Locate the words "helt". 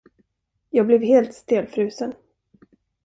1.03-1.33